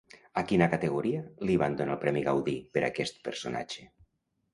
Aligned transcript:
A 0.41 0.43
quina 0.51 0.67
categoria 0.69 1.19
li 1.49 1.57
van 1.63 1.77
donar 1.81 1.93
el 1.97 1.99
premi 2.05 2.23
Gaudí 2.29 2.55
per 2.79 2.83
aquest 2.89 3.21
personatge? 3.29 3.87